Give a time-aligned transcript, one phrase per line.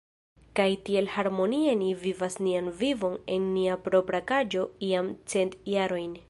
[0.59, 6.19] Kaj tiel harmonie ni vivas nian vivon en nia propra kaĝo jam cent jarojn.